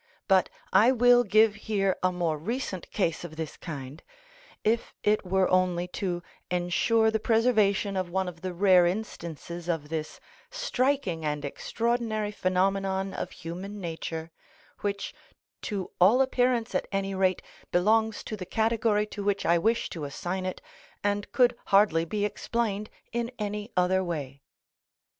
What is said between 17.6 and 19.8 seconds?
belongs to the category to which I